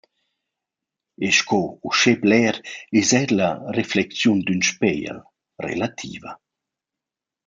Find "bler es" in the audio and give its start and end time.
2.23-3.09